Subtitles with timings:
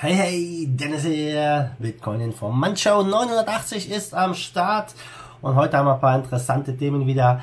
[0.00, 4.94] Hey, hey, Dennis hier, Bitcoin Informantshow 980 ist am Start.
[5.42, 7.40] Und heute haben wir ein paar interessante Themen wieder,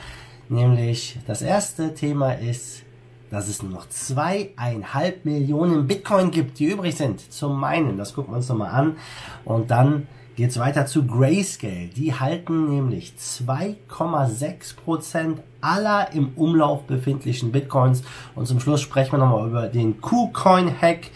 [0.47, 2.83] nämlich das erste Thema ist,
[3.29, 7.29] dass es nur noch zweieinhalb Millionen Bitcoin gibt, die übrig sind.
[7.29, 7.97] Zum meinen.
[7.97, 8.95] Das gucken wir uns nochmal an.
[9.43, 11.87] Und dann geht's weiter zu Grayscale.
[11.87, 18.01] Die halten nämlich 2,6% aller im Umlauf befindlichen Bitcoins.
[18.33, 21.11] Und zum Schluss sprechen wir nochmal über den KuCoin-Hack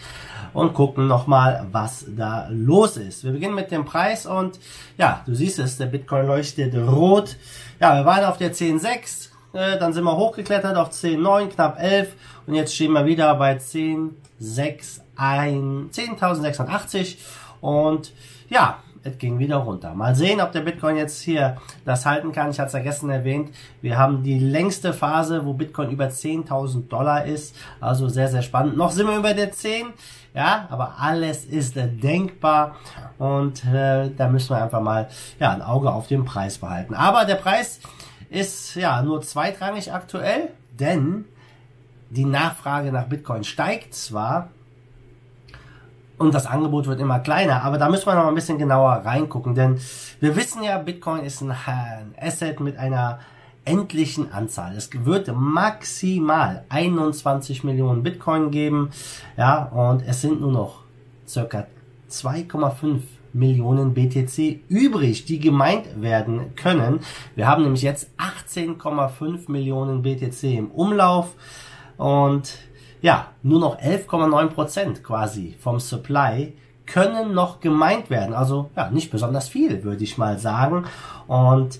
[0.52, 3.24] und gucken nochmal, was da los ist.
[3.24, 4.58] Wir beginnen mit dem Preis und
[4.98, 7.36] ja, du siehst es, der Bitcoin leuchtet rot.
[7.80, 12.14] Ja, wir waren auf der 10.6, äh, dann sind wir hochgeklettert auf 10.9, knapp 11
[12.46, 17.16] und jetzt stehen wir wieder bei 10.6, 10.086
[17.60, 18.12] und
[18.48, 19.94] ja, es ging wieder runter.
[19.94, 22.50] Mal sehen, ob der Bitcoin jetzt hier das halten kann.
[22.50, 23.50] Ich hatte es ja gestern erwähnt.
[23.80, 27.56] Wir haben die längste Phase, wo Bitcoin über 10.000 Dollar ist.
[27.80, 28.76] Also sehr, sehr spannend.
[28.76, 29.86] Noch sind wir über der 10.
[30.34, 32.76] Ja, aber alles ist denkbar.
[33.18, 36.94] Und äh, da müssen wir einfach mal ja, ein Auge auf den Preis behalten.
[36.94, 37.80] Aber der Preis
[38.28, 41.24] ist ja nur zweitrangig aktuell, denn
[42.10, 44.50] die Nachfrage nach Bitcoin steigt zwar,
[46.20, 47.64] und das Angebot wird immer kleiner.
[47.64, 49.80] Aber da müssen wir noch ein bisschen genauer reingucken, denn
[50.20, 51.54] wir wissen ja, Bitcoin ist ein,
[52.20, 53.20] Asset mit einer
[53.64, 54.76] endlichen Anzahl.
[54.76, 58.90] Es wird maximal 21 Millionen Bitcoin geben,
[59.38, 60.82] ja, und es sind nur noch
[61.26, 61.66] circa
[62.10, 63.00] 2,5
[63.32, 67.00] Millionen BTC übrig, die gemeint werden können.
[67.34, 71.34] Wir haben nämlich jetzt 18,5 Millionen BTC im Umlauf
[71.96, 72.58] und
[73.02, 76.54] ja, nur noch 11,9 Prozent quasi vom Supply
[76.86, 78.34] können noch gemeint werden.
[78.34, 80.84] Also ja, nicht besonders viel, würde ich mal sagen.
[81.26, 81.78] Und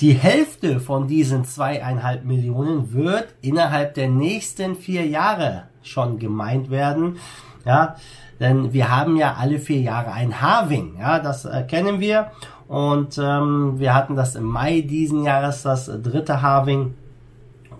[0.00, 7.18] die Hälfte von diesen zweieinhalb Millionen wird innerhalb der nächsten vier Jahre schon gemeint werden.
[7.64, 7.96] Ja,
[8.38, 10.96] denn wir haben ja alle vier Jahre ein Halving.
[10.98, 12.30] Ja, das kennen wir.
[12.68, 16.94] Und ähm, wir hatten das im Mai diesen Jahres, das dritte Halving.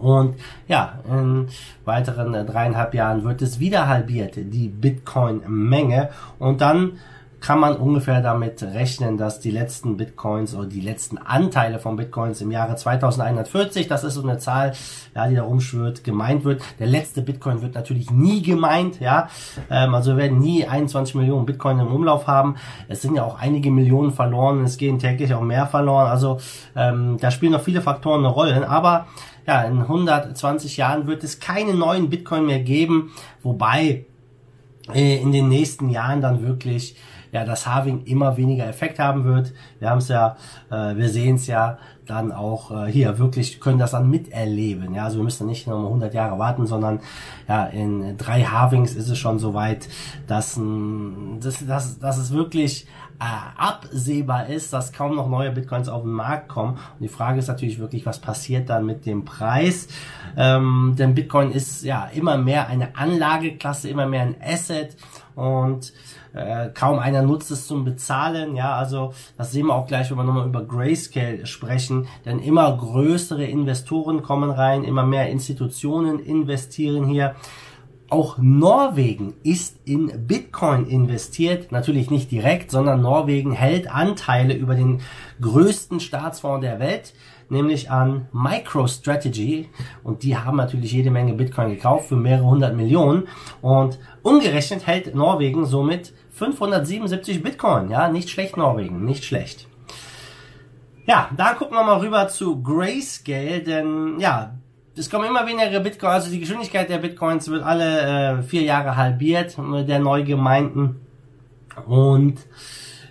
[0.01, 1.49] Und ja, in
[1.85, 6.11] weiteren dreieinhalb Jahren wird es wieder halbiert, die Bitcoin-Menge.
[6.39, 6.93] Und dann
[7.41, 12.41] kann man ungefähr damit rechnen, dass die letzten Bitcoins oder die letzten Anteile von Bitcoins
[12.43, 14.73] im Jahre 2140, das ist so eine Zahl,
[15.15, 16.63] ja, die da rumschwirrt, gemeint wird.
[16.79, 19.29] Der letzte Bitcoin wird natürlich nie gemeint, ja.
[19.71, 22.57] Ähm, also wir werden nie 21 Millionen Bitcoin im Umlauf haben.
[22.89, 26.09] Es sind ja auch einige Millionen verloren, es gehen täglich auch mehr verloren.
[26.09, 26.39] Also
[26.77, 28.69] ähm, da spielen noch viele Faktoren eine Rolle.
[28.69, 29.07] Aber
[29.47, 33.13] ja, in 120 Jahren wird es keine neuen Bitcoin mehr geben,
[33.43, 34.05] wobei
[34.93, 36.97] äh, in den nächsten Jahren dann wirklich
[37.33, 39.53] ja das Halving immer weniger Effekt haben wird.
[39.79, 40.37] Wir haben es ja,
[40.71, 44.95] äh, wir sehen es ja dann auch äh, hier wirklich können das dann miterleben.
[44.95, 47.01] Ja, also wir müssen nicht nochmal 100 Jahre warten, sondern
[47.49, 49.89] ja in drei Halvings ist es schon so weit,
[50.27, 50.61] dass,
[51.41, 52.87] dass, dass, dass es wirklich
[53.21, 53.25] äh,
[53.57, 56.73] absehbar ist, dass kaum noch neue Bitcoins auf den Markt kommen.
[56.73, 59.89] Und die Frage ist natürlich wirklich, was passiert dann mit dem Preis?
[60.37, 64.97] Ähm, denn Bitcoin ist ja immer mehr eine Anlageklasse, immer mehr ein Asset
[65.41, 65.95] und
[66.35, 68.57] äh, kaum einer nutzt es zum Bezahlen.
[68.57, 72.09] Ja, also das sehen wir auch gleich, wenn wir nochmal über Grayscale sprechen.
[72.27, 77.37] Denn immer größere Investoren kommen rein, immer mehr Institutionen investieren hier.
[78.11, 85.01] Auch Norwegen ist in Bitcoin investiert, natürlich nicht direkt, sondern Norwegen hält Anteile über den
[85.41, 87.15] größten Staatsfonds der Welt,
[87.51, 89.69] nämlich an MicroStrategy.
[90.03, 93.29] Und die haben natürlich jede Menge Bitcoin gekauft für mehrere hundert Millionen.
[93.63, 99.69] Und umgerechnet hält Norwegen somit 577 Bitcoin, ja, nicht schlecht Norwegen, nicht schlecht.
[101.07, 104.55] Ja, da gucken wir mal rüber zu Grayscale, denn ja,
[104.97, 108.97] es kommen immer weniger Bitcoin, also die Geschwindigkeit der Bitcoins wird alle äh, vier Jahre
[108.97, 111.01] halbiert, der neu gemeinten.
[111.87, 112.39] Und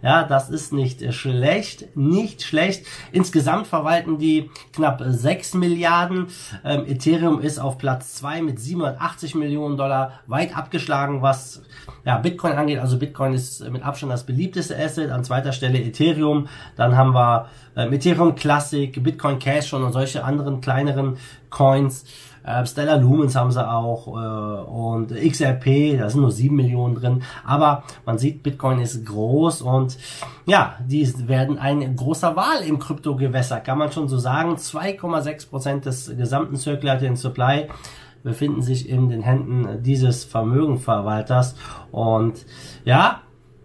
[0.00, 2.86] Ja, das ist nicht schlecht, nicht schlecht.
[3.10, 6.28] Insgesamt verwalten die knapp 6 Milliarden.
[6.64, 11.62] Ähm, Ethereum ist auf Platz 2 mit 780 Millionen Dollar, weit abgeschlagen, was
[12.04, 12.78] ja, Bitcoin angeht.
[12.78, 15.10] Also Bitcoin ist mit Abstand das beliebteste Asset.
[15.10, 16.46] An zweiter Stelle Ethereum.
[16.76, 21.16] Dann haben wir äh, Ethereum Classic, Bitcoin Cash und solche anderen kleineren
[21.52, 22.04] Coins.
[22.44, 27.22] Äh, Stellar Lumens haben sie auch äh, und XRP, da sind nur 7 Millionen drin.
[27.44, 29.96] Aber man sieht, Bitcoin ist groß und
[30.46, 34.56] ja, die werden ein großer Wahl im Kryptogewässer, kann man schon so sagen.
[34.56, 37.68] 2,6 Prozent des gesamten Circulating Supply
[38.24, 41.54] befinden sich in den Händen dieses Vermögenverwalters.
[41.90, 42.44] Und
[42.84, 43.20] ja,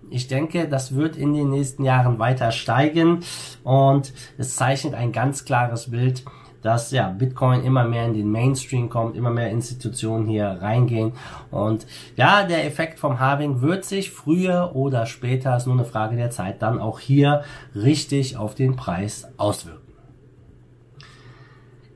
[0.10, 3.24] ich denke, das wird in den nächsten Jahren weiter steigen
[3.64, 6.24] und es zeichnet ein ganz klares Bild
[6.68, 11.14] dass ja Bitcoin immer mehr in den Mainstream kommt, immer mehr Institutionen hier reingehen
[11.50, 11.88] und
[12.18, 16.30] ja, der Effekt vom Halving wird sich früher oder später, ist nur eine Frage der
[16.30, 17.44] Zeit, dann auch hier
[17.74, 19.88] richtig auf den Preis auswirken.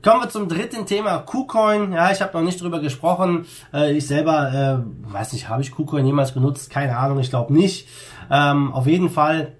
[0.02, 1.92] Kommen wir zum dritten Thema, KuCoin.
[1.92, 3.44] Ja, ich habe noch nicht drüber gesprochen.
[3.72, 6.70] Äh, ich selber, äh, weiß nicht, habe ich KuCoin jemals benutzt?
[6.70, 7.86] Keine Ahnung, ich glaube nicht.
[8.28, 9.52] Ähm, auf jeden Fall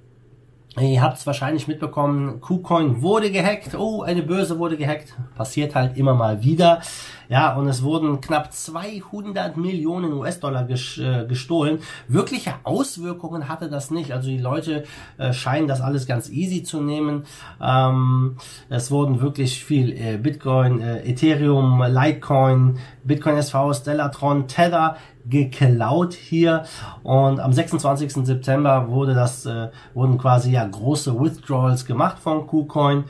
[0.81, 3.75] Ihr habt es wahrscheinlich mitbekommen, KuCoin wurde gehackt.
[3.75, 5.13] Oh, eine Börse wurde gehackt.
[5.37, 6.81] Passiert halt immer mal wieder.
[7.29, 11.81] Ja, und es wurden knapp 200 Millionen US-Dollar äh, gestohlen.
[12.09, 14.13] Wirkliche Auswirkungen hatte das nicht.
[14.13, 14.85] Also die Leute
[15.19, 17.25] äh, scheinen das alles ganz easy zu nehmen.
[17.61, 18.37] Ähm,
[18.71, 24.97] es wurden wirklich viel äh, Bitcoin, äh, Ethereum, Litecoin, Bitcoin SV, Stellatron, Tether
[25.29, 26.65] geklaut hier
[27.03, 28.13] und am 26.
[28.27, 33.05] September wurde das äh, wurden quasi ja große Withdrawals gemacht von KuCoin.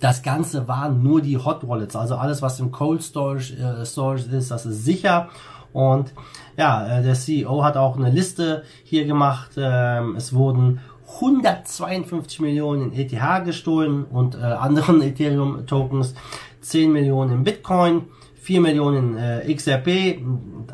[0.00, 4.24] Das Ganze waren nur die Hot Wallets, also alles was im Cold Storage, äh, Storage
[4.30, 5.28] ist, das ist sicher
[5.72, 6.12] und
[6.56, 9.52] ja, äh, der CEO hat auch eine Liste hier gemacht.
[9.56, 10.80] Ähm, es wurden
[11.16, 16.14] 152 Millionen in ETH gestohlen und äh, anderen Ethereum Tokens,
[16.60, 18.06] 10 Millionen in Bitcoin
[18.40, 20.18] 4 Millionen äh, XRP,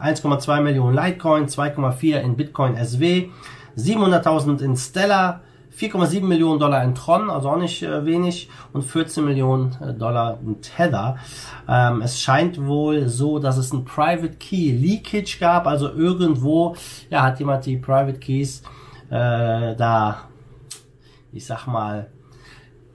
[0.01, 3.29] 1,2 Millionen Litecoin, 2,4 in Bitcoin SW,
[3.77, 5.41] 700.000 in Stellar,
[5.77, 10.39] 4,7 Millionen Dollar in Tron, also auch nicht äh, wenig, und 14 Millionen äh, Dollar
[10.45, 11.19] in Tether.
[11.69, 16.77] Ähm, es scheint wohl so, dass es ein Private Key Leakage gab, also irgendwo,
[17.11, 18.63] ja, hat jemand die Private Keys
[19.11, 20.29] äh, da,
[21.33, 22.07] ich sag mal,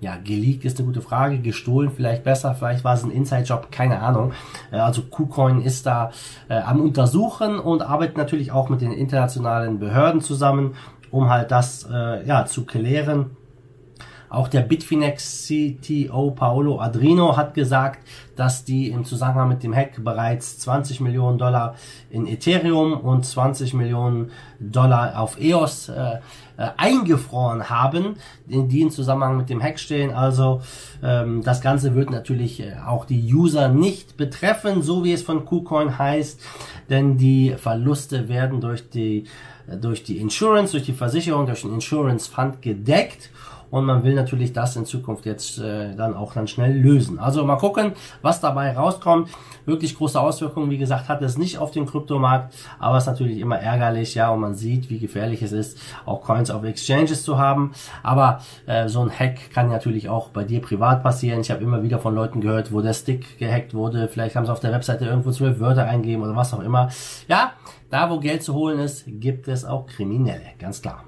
[0.01, 4.01] ja, geleakt ist eine gute Frage, gestohlen vielleicht besser, vielleicht war es ein Inside-Job, keine
[4.01, 4.33] Ahnung.
[4.71, 6.11] Äh, also KuCoin ist da
[6.49, 10.75] äh, am Untersuchen und arbeitet natürlich auch mit den internationalen Behörden zusammen,
[11.11, 13.37] um halt das äh, ja, zu klären.
[14.31, 17.99] Auch der Bitfinex CTO Paolo Adrino hat gesagt,
[18.37, 21.75] dass die im Zusammenhang mit dem Hack bereits 20 Millionen Dollar
[22.09, 26.19] in Ethereum und 20 Millionen Dollar auf EOS äh,
[26.55, 30.13] äh, eingefroren haben, die in Zusammenhang mit dem Hack stehen.
[30.13, 30.61] Also
[31.03, 35.43] ähm, das Ganze wird natürlich äh, auch die User nicht betreffen, so wie es von
[35.43, 36.39] KuCoin heißt,
[36.89, 39.25] denn die Verluste werden durch die
[39.67, 43.29] äh, durch die Insurance, durch die Versicherung, durch den Insurance Fund gedeckt
[43.71, 47.17] und man will natürlich das in Zukunft jetzt äh, dann auch dann schnell lösen.
[47.17, 49.29] Also mal gucken, was dabei rauskommt.
[49.65, 53.39] Wirklich große Auswirkungen, wie gesagt, hat es nicht auf den Kryptomarkt, aber es ist natürlich
[53.39, 57.37] immer ärgerlich, ja, und man sieht, wie gefährlich es ist, auch Coins auf Exchanges zu
[57.37, 57.71] haben.
[58.03, 61.41] Aber äh, so ein Hack kann natürlich auch bei dir privat passieren.
[61.41, 64.07] Ich habe immer wieder von Leuten gehört, wo der Stick gehackt wurde.
[64.07, 66.89] Vielleicht haben sie auf der Webseite irgendwo zwölf Wörter eingeben oder was auch immer.
[67.27, 67.53] Ja,
[67.89, 71.03] da wo Geld zu holen ist, gibt es auch Kriminelle, ganz klar.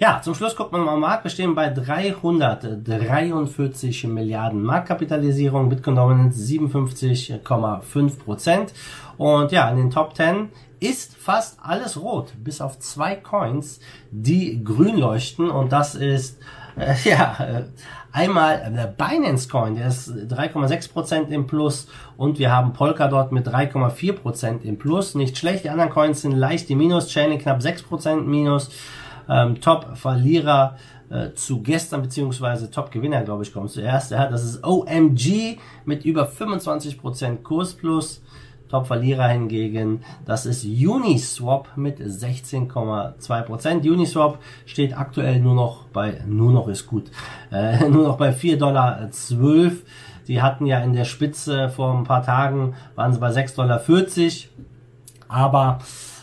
[0.00, 1.24] Ja, zum Schluss guckt man mal am Markt.
[1.24, 8.72] Wir stehen bei 343 Milliarden Marktkapitalisierung, Bitcoin Dominance 57,5 Prozent.
[9.16, 13.80] Und ja, in den Top 10 ist fast alles rot, bis auf zwei Coins,
[14.12, 15.50] die grün leuchten.
[15.50, 16.38] Und das ist,
[16.78, 17.64] äh, ja, äh,
[18.12, 21.88] einmal der Binance Coin, der ist 3,6 Prozent im Plus.
[22.16, 25.16] Und wir haben Polkadot mit 3,4 Prozent im Plus.
[25.16, 28.70] Nicht schlecht, die anderen Coins sind leicht im Minus, Chain knapp 6 Prozent Minus
[29.28, 30.76] ähm, Top-Verlierer
[31.10, 34.10] äh, zu gestern, beziehungsweise Top-Gewinner, glaube ich, kommt zuerst.
[34.10, 38.22] Ja, das ist OMG mit über 25% Kurs plus.
[38.68, 43.90] Top-Verlierer hingegen, das ist Uniswap mit 16,2%.
[43.90, 47.10] Uniswap steht aktuell nur noch bei, nur noch ist gut,
[47.50, 49.08] äh, nur noch bei 4,12 Dollar.
[50.28, 53.80] Die hatten ja in der Spitze vor ein paar Tagen, waren sie bei 6,40 Dollar.
[55.28, 55.78] Aber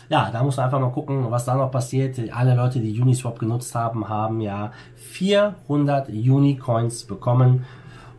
[0.08, 2.18] ja, da muss man einfach mal gucken, was da noch passiert.
[2.32, 7.64] Alle Leute, die Uniswap genutzt haben, haben ja 400 Unicoins bekommen.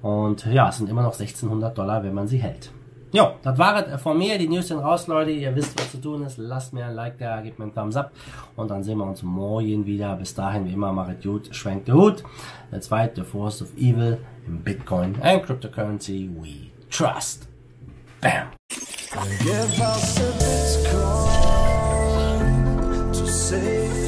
[0.02, 2.72] Und ja, es sind immer noch 1600 Dollar, wenn man sie hält.
[3.14, 4.38] Jo, das war es von mir.
[4.38, 5.32] Die News sind raus, Leute.
[5.32, 6.38] Ihr wisst, was zu tun ist.
[6.38, 8.12] Lasst mir ein Like da, gebt mir einen Thumbs up.
[8.56, 10.16] Und dann sehen wir uns morgen wieder.
[10.18, 12.24] Bis dahin, wie immer, macht gut, schwenkt der Hut.
[12.72, 17.48] Der zweite, the force of evil in Bitcoin and cryptocurrency we trust.
[18.20, 18.48] Bam!
[23.50, 24.07] safe.